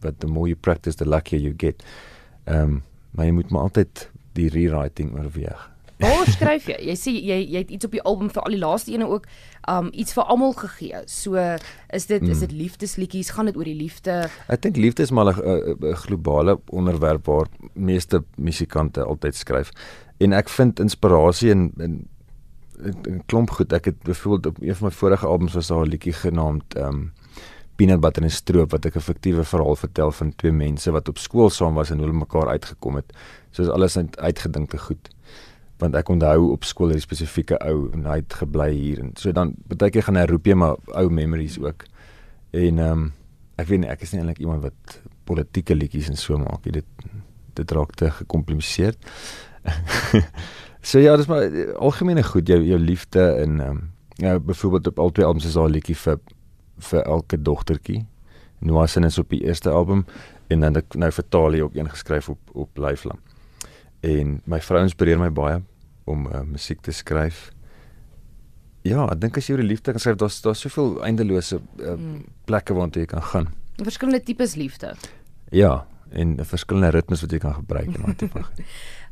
wat 0.00 0.18
the 0.20 0.26
more 0.26 0.48
you 0.48 0.58
practice 0.58 0.96
the 0.96 1.08
luckier 1.08 1.40
you 1.40 1.54
get. 1.56 1.84
Ehm 2.44 2.62
um, 2.62 2.82
maar 3.12 3.26
jy 3.26 3.32
moet 3.32 3.50
maar 3.50 3.68
altyd 3.68 4.08
die 4.32 4.48
rewriting 4.48 5.12
oorweeg. 5.12 5.71
Waar 6.02 6.26
skryf 6.26 6.66
jy? 6.66 6.76
Jy 6.90 6.94
sê 6.98 7.12
jy 7.14 7.38
jy 7.52 7.60
het 7.62 7.70
iets 7.70 7.86
op 7.86 7.94
die 7.94 8.02
album 8.02 8.30
vir 8.32 8.42
al 8.42 8.54
die 8.56 8.60
laaste 8.60 8.92
ene 8.94 9.06
ook 9.06 9.26
um 9.70 9.90
iets 9.94 10.16
vir 10.16 10.30
almal 10.34 10.54
gegee. 10.58 11.02
So 11.06 11.38
is 11.94 12.08
dit 12.10 12.22
mm. 12.22 12.32
is 12.34 12.42
dit 12.42 12.54
liefdesliedjies, 12.58 13.30
gaan 13.36 13.50
dit 13.50 13.58
oor 13.58 13.68
die 13.68 13.78
liefde? 13.78 14.16
Ek 14.50 14.64
dink 14.66 14.80
liefde 14.82 15.06
is 15.06 15.14
maar 15.14 15.30
'n 15.30 15.94
globale 16.06 16.58
onderwerp 16.70 17.26
waar 17.26 17.46
meeste 17.74 18.24
musikante 18.36 19.04
altyd 19.04 19.38
skryf. 19.38 19.70
En 20.18 20.32
ek 20.32 20.48
vind 20.48 20.80
inspirasie 20.80 21.50
in 21.50 21.72
in 21.78 22.08
'n 22.82 23.22
klomp 23.26 23.50
goed. 23.50 23.72
Ek 23.72 23.84
het 23.84 24.02
byvoorbeeld 24.02 24.46
op 24.46 24.62
een 24.62 24.74
van 24.74 24.88
my 24.88 24.94
vorige 24.94 25.26
albums 25.26 25.54
was 25.54 25.66
daar 25.66 25.86
'n 25.86 25.90
liedjie 25.90 26.12
genaamd 26.12 26.76
um 26.76 27.12
Peanut 27.76 28.00
Butter 28.00 28.22
en 28.22 28.30
Stroop 28.30 28.70
wat 28.70 28.84
ek 28.84 28.96
'n 28.96 29.00
fiktiewe 29.00 29.44
verhaal 29.44 29.76
vertel 29.76 30.10
van 30.10 30.34
twee 30.36 30.52
mense 30.52 30.90
wat 30.90 31.08
op 31.08 31.18
skool 31.18 31.50
saam 31.50 31.74
was 31.74 31.90
en 31.90 31.98
hulle 31.98 32.12
mekaar 32.12 32.48
uitgekom 32.48 32.94
het. 32.94 33.12
So 33.50 33.62
is 33.62 33.68
alles 33.68 33.96
uitgedinkte 34.16 34.78
goed 34.78 35.08
want 35.82 35.96
ek 35.98 36.10
onthou 36.14 36.52
op 36.52 36.66
skool 36.68 36.92
hierdie 36.92 37.04
spesifieke 37.04 37.58
ou 37.66 37.88
en 37.96 38.06
hy 38.06 38.20
het 38.20 38.36
gebly 38.38 38.70
hier 38.70 39.00
en 39.02 39.10
so 39.18 39.34
dan 39.34 39.56
baie 39.70 39.90
keer 39.90 40.06
gaan 40.06 40.20
hy 40.20 40.28
roep 40.30 40.46
jy 40.46 40.54
maar 40.58 40.78
ou 40.98 41.08
memories 41.10 41.58
ook. 41.62 41.86
En 42.52 42.78
ehm 42.78 42.92
um, 42.92 43.10
ek 43.60 43.68
weet 43.68 43.82
nie 43.82 43.90
ek 43.92 44.02
is 44.02 44.12
nie 44.12 44.22
eintlik 44.22 44.40
iemand 44.42 44.62
wat 44.64 44.98
politieke 45.28 45.74
liedjies 45.76 46.08
en 46.10 46.18
so 46.18 46.38
maak. 46.40 46.64
Dit 46.64 46.86
dit 47.58 47.74
raak 47.76 47.96
te 48.00 48.10
gekompliseerd. 48.10 48.96
so 50.90 51.02
ja, 51.02 51.16
dis 51.16 51.28
maar 51.30 51.44
eh, 51.44 51.74
algemene 51.76 52.24
goed 52.26 52.48
jou 52.48 52.60
jou 52.64 52.78
liefde 52.78 53.26
en 53.42 53.60
ehm 53.60 53.82
um, 53.82 53.90
ja 54.22 54.38
byvoorbeeld 54.38 54.86
op 54.92 54.98
albei 54.98 55.24
albums 55.24 55.46
is 55.48 55.54
daar 55.58 55.68
'n 55.68 55.72
liedjie 55.72 55.96
vir 55.96 56.20
vir 56.78 57.02
elke 57.02 57.42
dogtertjie. 57.42 58.06
Noah 58.60 58.86
se 58.86 59.00
is 59.00 59.18
op 59.18 59.28
die 59.28 59.44
eerste 59.44 59.70
album 59.70 60.04
en 60.48 60.60
dan 60.60 60.76
ek 60.76 60.94
nou 60.94 61.10
vir 61.10 61.28
Talie 61.28 61.64
ook 61.64 61.74
een 61.74 61.90
geskryf 61.90 62.28
op 62.28 62.40
op 62.52 62.78
Lifelam. 62.78 63.18
En 64.00 64.40
my 64.44 64.60
vrou 64.60 64.82
inspireer 64.82 65.18
my 65.18 65.30
baie 65.30 65.62
om 66.04 66.26
uh, 66.26 66.42
musiek 66.46 66.80
te 66.80 66.92
skryf. 66.92 67.50
Ja, 68.82 69.06
ek 69.06 69.20
dink 69.22 69.38
as 69.38 69.46
jy 69.46 69.56
oor 69.56 69.62
die 69.62 69.70
liefde 69.70 69.94
kan 69.94 70.02
skryf, 70.02 70.18
daar's 70.20 70.40
daar's 70.42 70.62
soveel 70.64 70.96
eindelose 71.06 71.60
uh, 71.60 71.94
mm. 71.94 72.24
plekke 72.50 72.74
waartoe 72.74 73.04
jy 73.04 73.10
kan 73.14 73.26
gaan. 73.30 73.50
Verskillende 73.82 74.22
tipes 74.24 74.56
liefde. 74.58 74.94
Ja, 75.54 75.84
en 76.12 76.34
verskillende 76.44 76.92
ritmes 76.96 77.22
wat 77.24 77.32
jy 77.32 77.40
kan 77.42 77.56
gebruik 77.60 77.94
in 77.94 78.02
daai 78.02 78.18
tipe. 78.24 78.44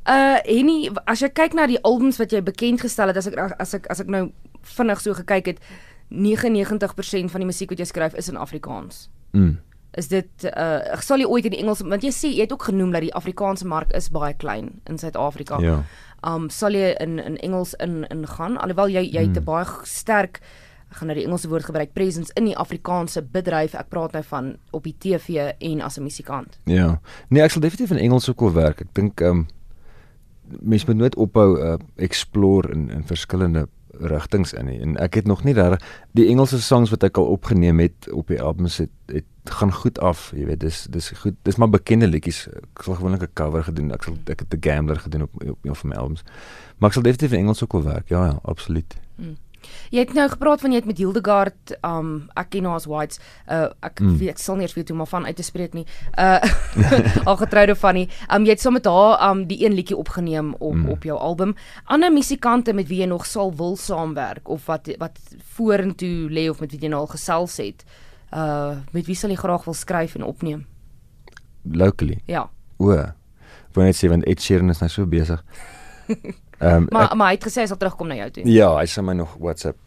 Uh 0.09 0.39
Henny, 0.47 0.89
as 1.05 1.21
jy 1.21 1.29
kyk 1.29 1.53
na 1.53 1.67
die 1.69 1.77
albums 1.85 2.17
wat 2.17 2.33
jy 2.33 2.39
bekend 2.41 2.81
gestel 2.81 3.11
het, 3.13 3.19
as 3.21 3.27
ek 3.29 3.35
as 3.61 3.75
ek 3.77 3.85
as 3.93 4.01
ek 4.01 4.09
nou 4.09 4.23
vinnig 4.79 5.03
so 5.05 5.13
gekyk 5.19 5.51
het, 5.51 5.59
99% 6.09 7.29
van 7.29 7.45
die 7.45 7.49
musiek 7.51 7.69
wat 7.69 7.83
jy 7.83 7.87
skryf 7.91 8.17
is 8.17 8.31
in 8.33 8.41
Afrikaans. 8.41 9.11
Mm 9.37 9.59
is 9.99 10.09
dit 10.09 10.45
uh 10.45 10.95
ek 10.95 11.03
sal 11.03 11.19
jy 11.19 11.27
ooit 11.27 11.45
in 11.49 11.57
die 11.57 11.63
Engels 11.63 11.83
want 11.83 12.05
jy 12.07 12.13
sê 12.15 12.31
jy 12.31 12.47
het 12.47 12.53
ook 12.55 12.69
genoem 12.71 12.93
dat 12.95 13.03
die 13.03 13.15
Afrikaanse 13.15 13.67
mark 13.67 13.93
is 13.97 14.11
baie 14.15 14.35
klein 14.35 14.81
in 14.87 14.99
Suid-Afrika. 14.99 15.61
Ja. 15.65 15.83
Um 16.27 16.51
sal 16.51 16.77
jy 16.77 16.95
in 17.01 17.19
in 17.19 17.39
Engels 17.43 17.75
in 17.75 18.05
in 18.11 18.27
gaan 18.27 18.59
alhoewel 18.59 18.89
jy 18.89 19.07
jy 19.09 19.27
het 19.29 19.37
hmm. 19.37 19.45
baie 19.45 19.67
sterk 19.85 20.41
ek 20.91 20.99
gaan 20.99 21.11
nou 21.11 21.15
die 21.15 21.27
Engelse 21.27 21.49
woord 21.49 21.69
gebruik 21.69 21.93
presence 21.95 22.33
in 22.35 22.49
die 22.49 22.57
Afrikaanse 22.59 23.23
bedryf. 23.23 23.77
Ek 23.79 23.93
praat 23.93 24.17
nou 24.17 24.25
van 24.27 24.57
op 24.75 24.87
die 24.87 24.97
TV 24.99 25.53
en 25.59 25.81
as 25.87 25.99
'n 25.99 26.03
musikant. 26.03 26.59
Ja. 26.67 27.01
Nee, 27.29 27.43
ek 27.43 27.51
sal 27.51 27.63
definitief 27.63 27.97
in 27.97 28.03
Engels 28.03 28.29
ook 28.29 28.41
wil 28.41 28.53
werk. 28.53 28.81
Ek 28.81 28.95
dink 28.95 29.21
um 29.21 29.47
mense 30.61 30.87
moet 30.87 30.97
nooit 30.97 31.17
ophou 31.17 31.59
uh 31.59 31.79
explore 31.97 32.73
in 32.73 32.91
in 32.91 33.05
verskillende 33.05 33.69
rigtings 34.01 34.53
in 34.53 34.67
nie. 34.67 34.81
En 34.81 34.97
ek 34.97 35.15
het 35.21 35.27
nog 35.27 35.45
nie 35.45 35.55
reg 35.55 35.81
die 36.17 36.29
Engelse 36.31 36.61
songs 36.63 36.91
wat 36.91 37.05
ek 37.07 37.19
al 37.21 37.31
opgeneem 37.35 37.83
het 37.83 38.11
op 38.13 38.31
die 38.33 38.41
albums 38.43 38.79
het, 38.83 38.93
het 39.07 39.27
gaan 39.53 39.73
goed 39.73 39.99
af, 40.01 40.31
jy 40.37 40.47
weet, 40.47 40.61
dis 40.61 40.87
dis 40.91 41.11
goed. 41.23 41.37
Dis 41.43 41.57
maar 41.57 41.71
bekende 41.71 42.09
liedjies. 42.09 42.47
Ek 42.49 42.83
sal 42.85 42.95
gewoonlik 42.95 43.23
'n 43.23 43.35
cover 43.35 43.65
gedoen. 43.65 43.93
Ek 43.93 44.03
sal 44.03 44.17
ek 44.27 44.41
het 44.41 44.55
'n 44.55 44.61
gambler 44.61 45.01
gedoen 45.01 45.23
op 45.23 45.31
op 45.35 45.59
een 45.63 45.75
van 45.75 45.89
my 45.89 45.97
albums. 45.97 46.23
Maar 46.79 46.89
ek 46.89 46.95
sal 46.95 47.03
definitief 47.03 47.33
in 47.33 47.39
Engels 47.39 47.63
ook 47.63 47.73
wil 47.73 47.83
werk. 47.83 48.09
Ja 48.09 48.25
ja, 48.25 48.39
absoluut. 48.43 48.97
Hmm. 49.15 49.37
Jy 49.91 50.05
het 50.05 50.13
nou 50.17 50.29
gepraat 50.29 50.61
van 50.61 50.73
jy 50.73 50.81
het 50.81 50.89
met 50.89 50.99
Hildegard 50.99 51.75
um 51.87 52.31
ek 52.39 52.51
ken 52.55 52.65
haar 52.65 52.81
as 52.81 52.87
Whites. 52.91 53.21
Uh 53.51 53.69
ek 53.85 54.01
mm. 54.01 54.17
weet 54.21 54.35
ek 54.35 54.43
sal 54.43 54.59
nie 54.59 54.67
eers 54.67 54.75
weet 54.75 54.89
hoe 54.89 54.97
maar 54.97 55.11
van 55.11 55.27
uit 55.27 55.37
te 55.37 55.47
spreek 55.47 55.75
nie. 55.77 55.87
Uh 56.19 56.41
al 57.29 57.37
getroude 57.37 57.77
van 57.77 57.95
nie. 57.95 58.09
Um 58.33 58.47
jy 58.49 58.57
het 58.57 58.61
saam 58.61 58.73
so 58.73 58.79
met 58.79 58.91
haar 58.91 59.31
um 59.31 59.47
die 59.47 59.65
een 59.65 59.77
liedjie 59.77 59.97
opgeneem 59.97 60.55
op 60.59 60.75
mm. 60.75 60.89
op 60.97 61.09
jou 61.09 61.19
album. 61.19 61.55
Ander 61.85 62.13
musikante 62.13 62.73
met 62.73 62.89
wie 62.89 63.03
jy 63.03 63.11
nog 63.11 63.27
sal 63.27 63.55
wil 63.57 63.77
saamwerk 63.77 64.49
of 64.49 64.67
wat 64.67 64.89
wat 64.99 65.19
vorentoe 65.57 66.31
lê 66.31 66.49
of 66.51 66.61
met 66.61 66.71
wie 66.71 66.81
jy 66.81 66.95
nou 66.95 67.05
al 67.05 67.13
gesels 67.17 67.57
het. 67.61 67.85
Uh 67.85 68.09
met 68.93 69.07
wie 69.07 69.17
sal 69.19 69.31
jy 69.31 69.37
graag 69.37 69.65
wil 69.65 69.75
skryf 69.75 70.15
en 70.15 70.23
opneem? 70.23 70.67
Locally. 71.63 72.21
Ja. 72.27 72.49
O. 72.79 72.95
Wanneer 73.75 73.93
jy 73.93 73.99
sê 73.99 74.09
want 74.11 74.27
Ed 74.27 74.41
Sheeran 74.43 74.71
is 74.71 74.81
nou 74.81 74.91
so 74.91 75.07
besig. 75.07 75.43
Ehm 76.61 76.83
um, 76.83 76.87
maar 76.93 77.07
ek, 77.09 77.15
maar 77.17 77.31
hy 77.31 77.37
het 77.39 77.47
gesê 77.49 77.63
hy 77.63 77.71
sal 77.71 77.79
terugkom 77.81 78.11
na 78.11 78.19
jou 78.19 78.31
toe. 78.37 78.43
Ja, 78.53 78.75
hy 78.77 78.85
sê 78.91 79.01
my 79.05 79.15
nog 79.17 79.39
WhatsApp. 79.41 79.79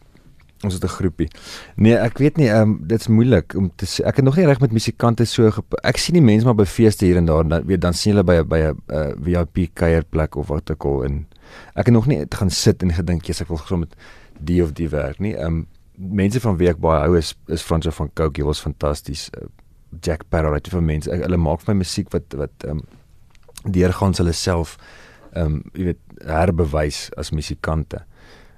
Ons 0.64 0.74
het 0.74 0.84
'n 0.84 0.88
groepie. 0.88 1.28
Nee, 1.76 1.94
ek 1.94 2.18
weet 2.18 2.36
nie, 2.36 2.48
ehm 2.48 2.62
um, 2.62 2.78
dit's 2.88 3.06
moeilik 3.06 3.54
om 3.54 3.70
te 3.76 3.86
sê. 3.86 4.02
Ek 4.02 4.16
het 4.16 4.24
nog 4.24 4.36
nie 4.36 4.46
reg 4.46 4.60
met 4.60 4.72
musikante 4.72 5.24
so 5.24 5.50
ek 5.82 5.96
sien 5.96 6.14
die 6.14 6.24
mense 6.24 6.44
maar 6.44 6.58
by 6.58 6.64
feeste 6.64 7.04
hier 7.06 7.16
en 7.16 7.26
daar, 7.26 7.48
dan 7.48 7.66
weet 7.66 7.80
dan 7.80 7.94
sien 7.94 8.14
hulle 8.14 8.24
by 8.24 8.42
by 8.42 8.58
'n 8.58 8.80
uh, 8.88 9.12
VIP 9.22 9.70
kuierplek 9.74 10.36
of 10.36 10.48
wat 10.48 10.70
ook 10.70 10.84
al 10.84 11.04
en 11.04 11.26
ek 11.76 11.86
het 11.86 11.94
nog 11.94 12.06
nie 12.06 12.26
gaan 12.30 12.50
sit 12.50 12.82
en 12.82 12.90
gedink 12.92 13.26
jy's 13.26 13.40
ek 13.40 13.48
wil 13.48 13.56
gesom 13.56 13.80
met 13.80 13.94
die 14.40 14.62
of 14.62 14.72
die 14.72 14.88
werk 14.88 15.18
nie. 15.20 15.36
Ehm 15.36 15.46
um, 15.46 15.66
mense 15.94 16.40
van 16.40 16.56
wie 16.58 16.68
ek 16.70 16.80
baie 16.82 17.02
hou 17.04 17.18
is 17.18 17.34
is 17.52 17.62
Franso 17.62 17.92
van 17.94 18.10
Coke, 18.14 18.40
hy 18.40 18.46
was 18.46 18.62
fantasties. 18.62 19.28
Uh, 19.36 19.48
Jack 20.02 20.24
Parrot, 20.28 20.64
dit 20.64 20.72
vir 20.74 20.82
mense. 20.82 21.10
Ek, 21.10 21.22
hulle 21.22 21.38
maak 21.38 21.62
vir 21.62 21.74
my 21.74 21.82
musiek 21.84 22.10
wat 22.14 22.34
wat 22.38 22.66
ehm 22.66 22.82
um, 22.82 23.02
deurgaan 23.64 24.12
hulle 24.18 24.34
self 24.36 24.76
ehm 25.32 25.60
um, 25.60 25.60
jy 25.74 25.92
weet 25.92 26.26
herbewys 26.28 27.06
as 27.20 27.32
musikante. 27.32 28.04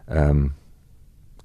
Ehm 0.07 0.31
um, 0.31 0.47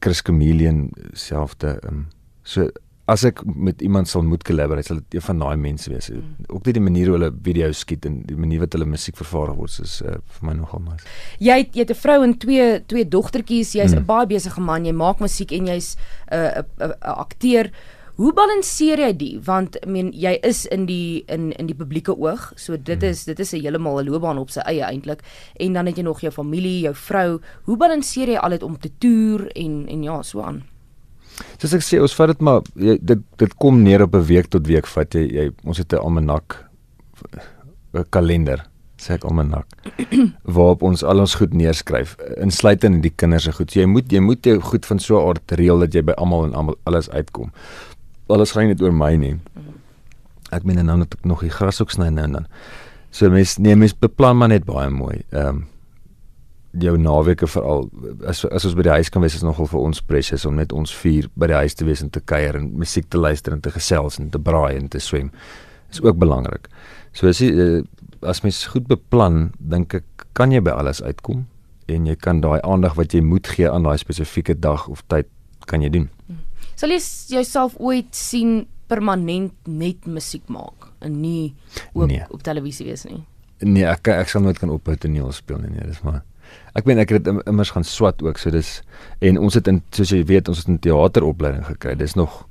Chris 0.02 0.24
Chameleon 0.26 0.90
selfde 1.14 1.78
ehm 1.82 2.06
um, 2.06 2.08
so 2.44 2.70
as 3.12 3.26
ek 3.28 3.42
met 3.44 3.82
iemand 3.84 4.08
sal 4.08 4.24
moet 4.24 4.44
collaborate 4.48 4.88
sal 4.88 5.02
dit 5.02 5.18
een 5.18 5.26
van 5.26 5.44
daai 5.44 5.56
mense 5.60 5.92
wees. 5.92 6.10
Mm. 6.14 6.48
Ook 6.48 6.66
net 6.70 6.78
die 6.78 6.84
manier 6.84 7.12
hoe 7.12 7.18
hulle 7.18 7.32
video's 7.44 7.84
skiet 7.84 8.06
en 8.08 8.22
die 8.28 8.38
manier 8.40 8.64
wat 8.64 8.76
hulle 8.78 8.88
musiek 8.88 9.18
vervaardig 9.20 9.58
word 9.60 9.80
is 9.84 9.98
uh, 10.06 10.18
vir 10.38 10.50
my 10.50 10.58
nogal 10.58 10.84
nice. 10.86 11.08
Jy 11.44 11.58
het, 11.64 11.74
jy 11.76 11.86
het 11.86 11.96
'n 11.96 12.02
vrou 12.04 12.20
en 12.24 12.36
twee 12.38 12.68
twee 12.86 13.08
dogtertjies. 13.08 13.74
Jy's 13.76 13.94
'n 13.94 14.04
mm. 14.04 14.12
baie 14.12 14.28
besige 14.28 14.62
man. 14.62 14.86
Jy 14.86 14.94
maak 14.94 15.20
musiek 15.20 15.52
en 15.52 15.68
jy's 15.68 15.96
'n 15.96 16.36
uh, 16.36 16.52
'n 16.62 16.66
uh, 16.80 16.88
uh, 16.88 16.94
uh, 16.96 17.18
akteur. 17.26 17.72
Hoe 18.16 18.34
balanseer 18.34 19.00
jy 19.00 19.14
die? 19.18 19.40
Want 19.44 19.76
ek 19.82 19.88
meen 19.90 20.12
jy 20.14 20.38
is 20.44 20.66
in 20.66 20.86
die 20.86 21.24
in 21.28 21.52
in 21.58 21.68
die 21.68 21.76
publieke 21.76 22.14
oog. 22.14 22.52
So 22.56 22.78
dit 22.78 23.04
is 23.04 23.26
dit 23.26 23.40
is 23.40 23.54
'n 23.54 23.62
heeltemal 23.62 24.00
'n 24.00 24.10
loopbaan 24.10 24.38
op 24.38 24.50
sy 24.50 24.62
eie 24.62 24.84
eintlik. 24.84 25.22
En 25.60 25.74
dan 25.74 25.86
het 25.86 25.98
jy 25.98 26.04
nog 26.04 26.22
jou 26.22 26.32
familie, 26.32 26.82
jou 26.82 26.96
vrou. 26.96 27.40
Hoe 27.64 27.78
balanseer 27.78 28.28
jy 28.28 28.38
al 28.38 28.50
dit 28.50 28.64
om 28.64 28.78
te 28.80 28.92
toer 28.98 29.52
en 29.56 29.88
en 29.88 30.04
ja, 30.04 30.22
so 30.22 30.42
aan? 30.42 30.71
Soos 31.58 31.74
ek 31.74 31.86
sê, 31.86 32.02
ons 32.02 32.16
vat 32.18 32.28
dit 32.28 32.42
maar 32.42 32.62
jy, 32.76 32.98
dit 33.02 33.24
dit 33.38 33.56
kom 33.58 33.84
neer 33.84 34.02
op 34.02 34.16
'n 34.16 34.26
week 34.26 34.50
tot 34.50 34.68
week 34.68 34.88
vat 34.88 35.14
jy, 35.14 35.24
jy 35.38 35.52
ons 35.64 35.78
het 35.78 35.94
'n 35.94 35.98
almanak 35.98 36.66
'n 37.94 38.06
kalender 38.10 38.72
sê 39.02 39.18
ek 39.18 39.26
almanak 39.26 39.66
waarop 40.56 40.84
ons 40.86 41.04
al 41.04 41.24
ons 41.24 41.36
goed 41.40 41.56
neerskryf 41.58 42.14
insluitend 42.38 43.00
in 43.00 43.02
die 43.02 43.14
kinders 43.16 43.48
se 43.50 43.56
goed. 43.56 43.72
So 43.72 43.82
jy 43.82 43.90
moet 43.90 44.14
jy 44.14 44.22
moet 44.24 44.46
jou 44.46 44.60
goed 44.72 44.86
van 44.86 45.00
so 45.00 45.18
'n 45.18 45.28
aard 45.30 45.56
reël 45.58 45.80
dat 45.80 45.94
jy 45.94 46.04
by 46.06 46.16
almal 46.22 46.46
en 46.46 46.54
almal 46.54 46.78
alles 46.86 47.10
uitkom. 47.10 47.52
Alles 48.30 48.54
gaan 48.54 48.68
net 48.68 48.82
oor 48.82 48.94
my 48.94 49.16
nie. 49.16 49.36
Ek 50.52 50.64
meen 50.64 50.86
nou 50.86 50.98
net 50.98 51.16
nog 51.24 51.42
die 51.42 51.50
gras 51.50 51.82
ook 51.82 51.92
sny 51.92 52.10
nou 52.10 52.24
en 52.24 52.32
dan. 52.32 52.48
So 53.12 53.30
mens 53.30 53.58
nee 53.58 53.76
mens 53.76 53.94
beplan 53.94 54.38
maar 54.38 54.50
net 54.50 54.66
baie 54.66 54.90
mooi. 54.90 55.24
Ehm 55.32 55.48
um, 55.48 55.68
jou 56.80 56.94
naweke 56.98 57.48
veral 57.52 57.90
as 58.28 58.46
as 58.48 58.66
ons 58.68 58.76
by 58.78 58.86
die 58.88 58.94
huis 58.96 59.10
kan 59.12 59.24
wees 59.24 59.36
is 59.36 59.44
nogal 59.44 59.68
vir 59.68 59.82
ons 59.82 60.02
precious 60.08 60.46
om 60.48 60.56
net 60.56 60.72
ons 60.72 60.94
vier 61.02 61.28
by 61.36 61.50
die 61.52 61.60
huis 61.64 61.76
te 61.76 61.88
wees 61.88 62.04
en 62.04 62.10
te 62.10 62.22
kuier 62.24 62.56
en 62.56 62.70
musiek 62.80 63.10
te 63.12 63.20
luister 63.20 63.54
en 63.54 63.62
te 63.62 63.74
gesels 63.76 64.20
en 64.20 64.30
te 64.32 64.40
braai 64.40 64.78
en 64.78 64.88
te 64.88 65.00
swem. 65.00 65.32
Is 65.92 66.02
ook 66.02 66.18
belangrik. 66.22 66.70
So 67.12 67.28
as 67.28 67.42
jy 67.44 67.52
uh, 67.52 67.82
as 68.24 68.44
mens 68.46 68.64
goed 68.72 68.88
beplan, 68.88 69.52
dink 69.60 69.98
ek 70.00 70.28
kan 70.38 70.54
jy 70.56 70.62
by 70.64 70.78
alles 70.78 71.02
uitkom 71.04 71.46
en 71.92 72.08
jy 72.08 72.16
kan 72.16 72.40
daai 72.44 72.62
aandag 72.64 72.96
wat 72.96 73.14
jy 73.14 73.24
moet 73.26 73.50
gee 73.52 73.68
aan 73.68 73.84
daai 73.84 73.98
spesifieke 74.00 74.56
dag 74.56 74.88
of 74.88 75.04
tyd 75.12 75.28
kan 75.68 75.84
jy 75.84 75.92
doen. 75.92 76.08
Sal 76.80 76.94
jy 76.94 77.02
jouself 77.36 77.76
ooit 77.80 78.16
sien 78.16 78.64
permanent 78.92 79.54
net 79.68 80.08
musiek 80.08 80.48
maak 80.52 80.88
en 81.04 81.20
nie 81.20 81.54
ook 81.94 82.08
nee. 82.08 82.24
op 82.30 82.44
televisie 82.48 82.88
wees 82.88 83.04
nie? 83.10 83.24
Nee, 83.62 83.86
ek 83.86 84.08
ek 84.14 84.32
sal 84.32 84.44
nooit 84.46 84.60
kan 84.60 84.72
ophou 84.74 84.96
toneel 84.96 85.32
speel 85.36 85.60
nie, 85.62 85.76
nee, 85.76 85.86
dis 85.90 86.02
maar 86.06 86.22
Ek 86.74 86.86
weet 86.86 86.98
ek 87.04 87.10
het 87.10 87.28
immers 87.46 87.74
gaan 87.76 87.84
swat 87.84 88.22
ook, 88.24 88.38
so 88.38 88.52
dis 88.54 88.82
en 89.20 89.38
ons 89.38 89.54
het 89.54 89.68
in 89.68 89.82
soos 89.92 90.14
jy 90.14 90.24
weet, 90.26 90.48
ons 90.48 90.58
het 90.58 90.68
'n 90.68 90.80
teateropleiding 90.80 91.66
gekry. 91.66 91.96
Dis 91.96 92.16
nog 92.16 92.48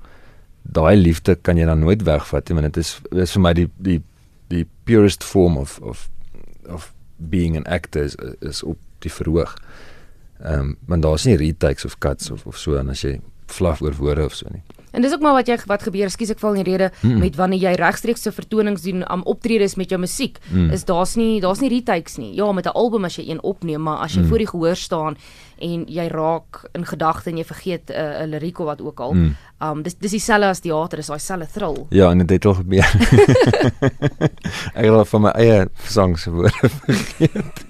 daai 0.62 0.97
liefde 0.97 1.35
kan 1.35 1.56
jy 1.56 1.64
dan 1.64 1.80
nooit 1.80 2.02
wegvat 2.02 2.49
nie, 2.49 2.61
want 2.61 2.75
dit 2.75 2.85
is 2.85 3.00
dis 3.11 3.32
vir 3.32 3.42
my 3.42 3.52
die 3.52 3.68
die 3.78 4.02
die 4.49 4.66
purest 4.85 5.25
form 5.25 5.56
of 5.56 5.78
of 5.80 6.11
of 6.68 6.92
being 7.16 7.56
an 7.56 7.66
actor 7.66 8.02
is, 8.02 8.16
is 8.40 8.62
op 8.62 8.78
die 8.99 9.12
verhoog. 9.12 9.56
Ehm 10.40 10.61
um, 10.61 10.76
want 10.87 11.02
daar's 11.02 11.25
nie 11.25 11.37
retakes 11.37 11.85
of 11.85 11.99
cuts 11.99 12.30
of 12.30 12.47
of 12.47 12.59
so 12.59 12.76
en 12.76 12.88
as 12.90 13.02
jy 13.02 13.20
flaf 13.47 13.82
oor 13.82 13.94
woorde 13.94 14.25
of 14.25 14.35
so 14.35 14.49
nie. 14.50 14.62
En 14.92 15.02
dis 15.02 15.12
ook 15.12 15.20
maar 15.20 15.32
wat 15.38 15.49
jy 15.49 15.59
wat 15.66 15.82
gebeur, 15.82 16.11
skus 16.11 16.30
ek 16.30 16.38
val 16.42 16.56
in 16.56 16.64
die 16.64 16.70
rede 16.73 16.90
mm. 17.00 17.18
met 17.18 17.37
wanneer 17.37 17.61
jy 17.61 17.75
regstreeks 17.80 18.23
se 18.23 18.32
vertonings 18.32 18.82
doen 18.82 19.04
am 19.06 19.23
optredes 19.23 19.76
met 19.76 19.90
jou 19.90 20.00
musiek, 20.00 20.38
mm. 20.50 20.70
is 20.75 20.85
daar's 20.85 21.16
nie 21.16 21.40
daar's 21.40 21.61
nie 21.61 21.70
retakes 21.70 22.18
nie. 22.18 22.35
Ja, 22.35 22.52
met 22.52 22.66
'n 22.66 22.75
album 22.75 23.04
as 23.04 23.16
jy 23.16 23.30
een 23.30 23.42
opneem, 23.42 23.82
maar 23.82 23.99
as 24.04 24.14
jy 24.14 24.23
mm. 24.23 24.28
voor 24.28 24.38
die 24.38 24.50
gehoor 24.50 24.76
staan 24.76 25.16
en 25.61 25.85
jy 25.88 26.06
raak 26.09 26.64
in 26.73 26.87
gedagte 26.87 27.30
en 27.30 27.37
jy 27.37 27.44
vergeet 27.44 27.90
'n 27.90 27.92
uh, 27.92 28.23
'n 28.25 28.30
liriek 28.30 28.59
of 28.59 28.66
wat 28.66 28.80
ook 28.80 29.00
al. 29.00 29.12
Mm. 29.12 29.37
Um 29.61 29.82
dis 29.82 29.94
dis 29.94 30.11
dieselfde 30.11 30.47
as 30.47 30.61
teater, 30.61 30.97
dis 30.97 31.06
daai 31.06 31.18
selfde 31.18 31.49
thrill. 31.52 31.87
Ja, 31.90 32.11
en 32.11 32.18
dit 32.18 32.30
het 32.30 32.44
al 32.44 32.54
gebeur. 32.54 32.90
ek 34.78 34.85
het 34.85 34.90
al 34.90 35.04
van 35.04 35.20
my 35.20 35.30
eie 35.30 35.68
woorde 36.30 36.68
vergeet. 36.68 37.64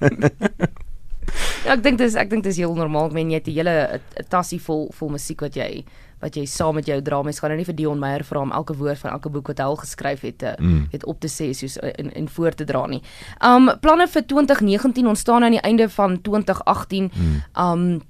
ja, 1.65 1.75
ek 1.75 1.83
dink 1.83 1.99
dis 1.99 2.15
ek 2.15 2.31
dink 2.31 2.45
dis 2.45 2.57
heel 2.57 2.75
normaal. 2.75 3.07
Ek 3.07 3.13
meen 3.13 3.31
jy 3.31 3.41
het 3.43 3.49
'n 3.49 3.57
hele 3.59 4.01
tassie 4.29 4.61
vol 4.61 4.91
vol 4.95 5.09
musiek 5.09 5.41
wat 5.41 5.55
jy 5.55 5.85
wat 6.21 6.37
jy 6.37 6.45
saam 6.47 6.75
met 6.75 6.87
jou 6.87 7.01
dra. 7.03 7.23
Mens 7.23 7.41
gaan 7.41 7.51
nou 7.55 7.59
nie 7.61 7.69
vir 7.69 7.77
Dion 7.77 7.99
Meyer 7.99 8.25
vra 8.25 8.43
om 8.45 8.53
elke 8.53 8.77
woord 8.77 8.99
van 8.99 9.11
elke 9.17 9.33
boek 9.33 9.51
wat 9.53 9.59
hy 9.59 9.65
al 9.65 9.81
geskryf 9.81 10.21
het 10.27 10.39
te 10.39 10.55
mm. 10.59 10.87
het 10.93 11.05
op 11.05 11.21
te 11.21 11.29
sê 11.29 11.51
soos 11.57 11.79
in 11.97 12.13
in 12.13 12.29
voor 12.29 12.55
te 12.55 12.65
dra 12.65 12.87
nie. 12.87 13.03
Um 13.45 13.71
planne 13.81 14.09
vir 14.09 14.27
2019 14.27 15.07
ontstaan 15.07 15.45
aan 15.45 15.57
die 15.57 15.65
einde 15.65 15.89
van 15.89 16.21
2018. 16.23 17.11
Mm. 17.15 17.43
Um 17.57 18.01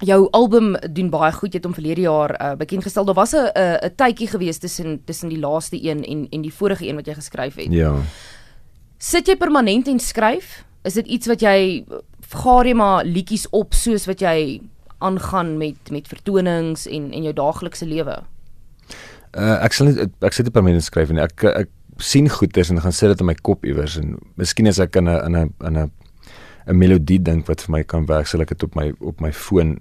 jou 0.00 0.28
album 0.32 0.76
doen 0.92 1.10
baie 1.12 1.32
goed. 1.32 1.52
Jy 1.52 1.60
het 1.60 1.68
hom 1.68 1.76
verlede 1.76 2.06
jaar 2.06 2.32
uh, 2.32 2.54
bekend 2.56 2.84
gestel. 2.86 3.04
Daar 3.04 3.18
was 3.18 3.34
'n 3.34 3.50
'n 3.54 3.94
tydjie 3.96 4.28
gewees 4.28 4.58
tussen 4.58 5.04
tussen 5.04 5.28
die 5.28 5.38
laaste 5.38 5.76
een 5.76 6.04
en 6.04 6.26
en 6.30 6.42
die 6.42 6.54
vorige 6.54 6.88
een 6.88 6.96
wat 6.96 7.06
jy 7.06 7.14
geskryf 7.14 7.54
het. 7.54 7.72
Ja. 7.72 7.94
Sit 8.98 9.26
jy 9.26 9.36
permanent 9.36 9.88
en 9.88 9.98
skryf? 9.98 10.64
Is 10.82 10.94
dit 10.94 11.06
iets 11.06 11.26
wat 11.26 11.40
jy 11.40 11.84
gaar 12.30 12.66
jy 12.66 12.74
maar 12.74 13.04
liedjies 13.04 13.48
op 13.50 13.74
soos 13.74 14.06
wat 14.06 14.20
jy 14.20 14.60
aangaan 15.00 15.56
met 15.58 15.90
met 15.90 16.08
vertonings 16.08 16.86
en 16.86 17.10
en 17.12 17.28
jou 17.28 17.34
daaglikse 17.34 17.86
lewe? 17.86 18.20
Uh 19.36 19.58
ek 19.64 19.76
sal 19.76 19.90
nie 19.90 20.08
ek 20.20 20.36
sit 20.36 20.48
nie 20.48 20.54
permanent 20.54 20.84
skryf 20.84 21.12
nie. 21.12 21.22
Ek 21.22 21.44
ek 21.44 21.70
sien 22.00 22.28
goeters 22.32 22.70
en 22.70 22.80
gaan 22.80 22.96
sit 22.96 23.12
dit 23.12 23.20
in 23.20 23.28
my 23.28 23.36
kop 23.46 23.64
iewers 23.68 23.98
en 24.00 24.16
miskien 24.40 24.70
as 24.70 24.80
ek 24.80 24.96
in 24.96 25.08
'n 25.08 25.20
in 25.26 25.36
'n 25.36 25.54
in 25.66 25.76
'n 25.76 25.90
'n 26.66 26.78
melodie 26.78 27.18
dink 27.18 27.46
wat 27.46 27.62
vir 27.62 27.72
my 27.72 27.82
kan 27.82 28.06
werk, 28.06 28.26
sal 28.26 28.40
ek 28.40 28.48
dit 28.48 28.62
op 28.62 28.74
my 28.74 28.92
op 29.00 29.20
my 29.20 29.32
foon 29.32 29.78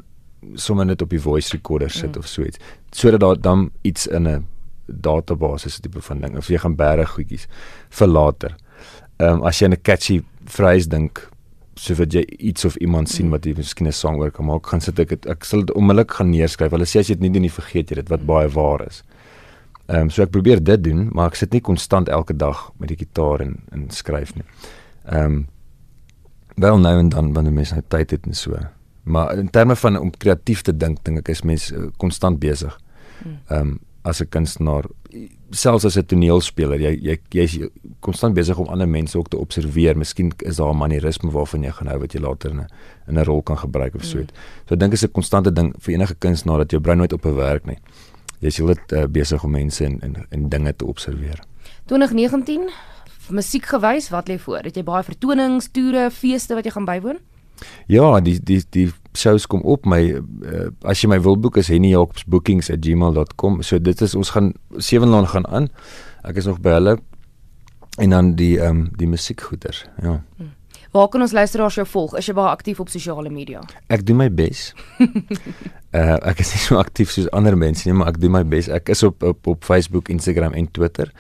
sommer 0.56 0.86
net 0.86 1.02
op 1.02 1.10
die 1.10 1.20
voice 1.22 1.52
recorder 1.52 1.90
sit 1.90 2.16
mm. 2.16 2.20
of 2.20 2.28
so 2.28 2.44
iets. 2.44 2.58
Sodat 2.92 3.20
daar 3.20 3.42
dan 3.42 3.72
iets 3.82 4.08
in 4.08 4.28
'n 4.28 4.48
database 4.88 5.82
tipe 5.82 6.02
van 6.02 6.22
ding 6.22 6.38
of 6.38 6.48
jy 6.48 6.58
gaan 6.58 6.76
bære 6.76 7.06
goedjies 7.06 7.48
vir 7.90 8.08
later. 8.08 8.56
Ehm 9.18 9.40
um, 9.40 9.44
as 9.44 9.60
jy 9.60 9.68
'n 9.68 9.82
catchy 9.82 10.22
phrase 10.46 10.90
dink, 10.90 11.30
so 11.80 11.96
wat 12.00 12.14
jy 12.14 12.26
iets 12.52 12.66
of 12.68 12.76
iemand 12.84 13.10
sien 13.10 13.30
mm. 13.30 13.36
wat 13.38 13.46
jy 13.48 13.54
miskien 13.58 13.88
'n 13.88 13.96
sang 13.96 14.20
oor 14.20 14.32
kan 14.32 14.46
maak, 14.46 14.68
gaan 14.68 14.82
sit 14.84 15.00
ek 15.00 15.16
het, 15.16 15.28
ek 15.32 15.46
sal 15.48 15.64
dit 15.64 15.76
onmiddellik 15.76 16.12
gaan 16.12 16.30
neerskryf. 16.30 16.72
Hulle 16.76 16.88
sê 16.88 17.00
as 17.00 17.08
jy 17.08 17.16
dit 17.16 17.28
nie 17.28 17.34
doen 17.38 17.48
nie, 17.48 17.54
vergeet 17.54 17.92
jy 17.92 18.02
dit 18.02 18.10
wat 18.10 18.26
baie 18.26 18.50
waar 18.52 18.86
is. 18.88 19.04
Ehm 19.88 20.02
um, 20.02 20.10
so 20.10 20.24
ek 20.24 20.32
probeer 20.32 20.60
dit 20.64 20.84
doen, 20.84 21.08
maar 21.14 21.32
ek 21.32 21.40
sit 21.40 21.54
nie 21.54 21.62
konstant 21.62 22.10
elke 22.10 22.36
dag 22.36 22.70
met 22.78 22.90
die 22.90 23.00
gitaar 23.00 23.42
en 23.42 23.56
en 23.72 23.90
skryf 23.90 24.36
nie. 24.36 24.46
Ehm 25.06 25.26
um, 25.26 25.48
wel 26.60 26.78
nou 26.78 27.00
en 27.00 27.10
dan 27.10 27.34
wanneer 27.34 27.54
mense 27.54 27.74
nou 27.74 27.84
tyd 27.88 28.12
het 28.12 28.26
en 28.26 28.34
so. 28.34 28.60
Maar 29.04 29.38
in 29.38 29.50
terme 29.50 29.76
van 29.76 29.98
om 29.98 30.12
kreatief 30.12 30.62
te 30.62 30.78
dink, 30.78 31.04
dink 31.04 31.18
ek 31.18 31.30
is 31.30 31.42
mens 31.42 31.72
uh, 31.72 31.88
konstant 31.98 32.40
besig. 32.40 32.76
Mm. 33.26 33.38
Ehm 33.48 33.62
um, 33.62 33.80
as 34.10 34.22
'n 34.22 34.30
kunstenaar 34.30 34.86
selfs 35.52 35.86
as 35.86 35.98
'n 35.98 36.06
toneelspeler 36.06 36.80
jy 36.80 36.94
jy 37.02 37.18
jy's 37.30 37.70
konstant 38.00 38.36
besig 38.36 38.58
om 38.58 38.68
ander 38.68 38.88
mense 38.88 39.18
ook 39.18 39.30
te 39.30 39.38
observeer. 39.38 39.98
Miskien 39.98 40.32
is 40.46 40.58
daar 40.58 40.74
'n 40.74 40.78
manierisme 40.78 41.32
waarvan 41.32 41.64
jy 41.64 41.72
gaan 41.72 41.88
hou 41.88 42.00
wat 42.00 42.14
jy 42.14 42.20
later 42.20 42.52
in 42.52 42.60
'n 42.60 42.68
in 43.08 43.18
'n 43.18 43.26
rol 43.26 43.42
kan 43.42 43.58
gebruik 43.58 43.96
of 43.96 44.04
so 44.04 44.20
iets. 44.20 44.32
Mm. 44.32 44.68
So 44.68 44.74
ek 44.74 44.80
dink 44.80 44.94
is 44.94 45.04
'n 45.04 45.12
konstante 45.12 45.52
ding 45.52 45.74
vir 45.80 45.94
enige 45.94 46.16
kunstenaar 46.16 46.58
dat 46.58 46.72
jou 46.72 46.82
brein 46.82 46.98
nooit 46.98 47.14
op 47.14 47.26
'n 47.26 47.36
werk 47.36 47.66
nie. 47.66 47.78
Jy's 48.40 48.58
heeltyd 48.58 48.92
uh, 48.92 49.06
besig 49.06 49.44
om 49.44 49.52
mense 49.52 49.86
en, 49.86 50.02
en 50.02 50.26
en 50.30 50.50
dinge 50.50 50.76
te 50.76 50.86
observeer. 50.86 51.40
2019 51.86 52.70
musiek 53.30 53.66
gewys, 53.66 54.10
wat 54.10 54.28
lê 54.30 54.40
voor? 54.40 54.64
Het 54.64 54.76
jy 54.76 54.84
baie 54.84 55.04
vertonings, 55.04 55.70
toere, 55.72 56.10
feeste 56.12 56.54
wat 56.54 56.66
jy 56.66 56.72
gaan 56.72 56.86
bywoon? 56.86 57.20
Ja, 57.88 58.20
die 58.20 58.40
die 58.44 58.64
die 58.70 58.92
shows 59.18 59.48
kom 59.48 59.62
op 59.62 59.86
my 59.90 60.02
uh, 60.14 60.70
as 60.88 61.02
jy 61.02 61.10
my 61.12 61.20
wil 61.24 61.38
boek 61.40 61.58
is 61.58 61.68
hennyjacobsbookings@gmail.com. 61.74 63.62
So 63.66 63.80
dit 63.80 64.02
is 64.02 64.16
ons 64.16 64.30
gaan 64.36 64.54
sewe 64.78 65.06
laan 65.10 65.28
gaan 65.28 65.48
aan. 65.48 65.70
Ek 66.24 66.36
is 66.38 66.46
nog 66.46 66.60
by 66.62 66.70
hulle 66.78 67.00
en 68.00 68.10
dan 68.10 68.36
die 68.40 68.60
ehm 68.60 68.70
um, 68.70 68.90
die 68.98 69.08
musiekgoeders. 69.08 69.86
Ja. 70.02 70.24
Hmm. 70.38 70.54
Waar 70.92 71.08
kan 71.08 71.22
ons 71.22 71.32
luisteraars 71.32 71.76
jou 71.76 71.88
volg? 71.88 72.16
Is 72.18 72.26
jy 72.26 72.34
baie 72.34 72.50
aktief 72.50 72.80
op 72.82 72.90
sosiale 72.90 73.30
media? 73.30 73.62
Ek 73.94 74.06
doen 74.06 74.18
my 74.18 74.30
bes. 74.34 74.74
uh 75.00 76.18
ek 76.32 76.40
is 76.42 76.54
nie 76.56 76.64
so 76.64 76.80
aktief 76.82 77.12
soos 77.14 77.30
ander 77.36 77.58
mense 77.58 77.86
nie, 77.86 77.94
maar 77.98 78.10
ek 78.14 78.22
doen 78.22 78.34
my 78.40 78.44
bes. 78.46 78.70
Ek 78.74 78.90
is 78.90 79.04
op 79.06 79.24
op 79.24 79.48
op 79.48 79.64
Facebook, 79.68 80.10
Instagram 80.10 80.54
en 80.58 80.72
Twitter. 80.72 81.12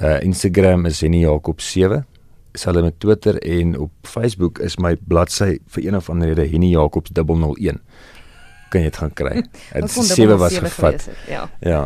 Uh 0.00 0.18
Instagram 0.24 0.86
is 0.90 1.00
Henny 1.00 1.24
Jacob 1.24 1.60
7 1.60 2.04
selfs 2.52 2.82
met 2.82 3.00
Twitter 3.00 3.38
en 3.42 3.78
op 3.78 3.92
Facebook 4.02 4.58
is 4.58 4.76
my 4.76 4.96
bladsy 4.96 5.58
vir 5.66 5.86
een 5.86 5.96
of 5.96 6.10
ander 6.10 6.32
rede 6.32 6.48
Henny 6.50 6.72
Jacobs 6.74 7.10
001 7.14 7.80
kan 8.70 8.84
jy 8.84 8.90
dit 8.90 8.98
gaan 9.02 9.14
kry. 9.18 9.32
Dit 9.74 9.90
sewe 9.90 10.36
was 10.38 10.58
gevat. 10.62 11.08
Ja. 11.28 11.48
Ja. 11.66 11.80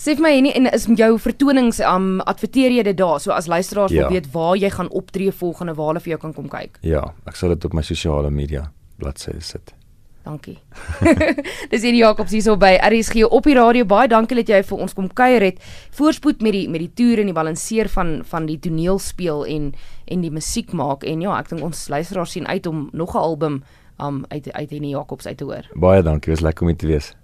Sê 0.00 0.14
vir 0.16 0.24
my 0.24 0.30
Henny 0.32 0.54
en 0.56 0.70
is 0.72 0.86
jou 0.96 1.10
vertonings 1.20 1.82
am 1.84 2.06
um, 2.14 2.22
adverteer 2.24 2.72
jy 2.72 2.84
dit 2.88 2.96
daar 2.96 3.20
so 3.20 3.34
as 3.36 3.48
luisteraars 3.50 3.92
ja. 3.92 4.06
wil 4.06 4.16
weet 4.16 4.30
waar 4.32 4.54
jy 4.56 4.70
gaan 4.72 4.88
optree 4.88 5.34
volgende 5.42 5.76
waar 5.76 5.92
hulle 5.92 6.04
vir 6.06 6.14
jou 6.14 6.20
kan 6.22 6.32
kom 6.36 6.48
kyk. 6.48 6.80
Ja, 6.86 7.04
ek 7.28 7.36
sal 7.36 7.52
dit 7.52 7.68
op 7.68 7.76
my 7.76 7.84
sosiale 7.84 8.32
media 8.32 8.70
bladsy 9.00 9.36
sit. 9.44 9.74
Dankie. 10.30 10.58
Dis 11.72 11.82
hier 11.82 11.96
Jacobs 11.96 12.30
hier 12.30 12.44
so 12.44 12.54
by 12.60 12.76
RSG 12.86 13.24
op 13.26 13.48
die 13.48 13.56
radio. 13.58 13.86
Baie 13.88 14.10
dankie 14.10 14.38
dat 14.38 14.52
jy 14.52 14.60
vir 14.68 14.82
ons 14.84 14.94
kom 14.94 15.08
kuier 15.10 15.42
het. 15.48 15.58
Voorspoed 15.98 16.44
met 16.44 16.54
die 16.54 16.66
met 16.70 16.84
die 16.84 16.92
toer 17.00 17.24
en 17.24 17.32
die 17.32 17.36
balanseer 17.36 17.90
van 17.90 18.20
van 18.30 18.46
die 18.46 18.60
toneelspeel 18.62 19.42
en 19.50 19.72
en 20.10 20.22
die 20.22 20.32
musiek 20.34 20.70
maak 20.76 21.06
en 21.06 21.22
ja, 21.26 21.34
ek 21.38 21.50
dink 21.50 21.66
ons 21.66 21.88
luisteraars 21.90 22.36
sien 22.38 22.46
uit 22.46 22.66
om 22.70 22.88
nog 22.92 23.14
'n 23.14 23.24
album 23.26 23.62
um 24.00 24.24
uit 24.28 24.52
uit 24.52 24.70
Henny 24.70 24.94
Jacobs 24.94 25.26
uit 25.26 25.36
te 25.36 25.44
hoor. 25.44 25.66
Baie 25.74 26.02
dankie. 26.02 26.30
Dit 26.30 26.40
was 26.40 26.46
lekker 26.46 26.62
om 26.62 26.68
dit 26.68 26.78
te 26.78 26.86
wees. 26.86 27.14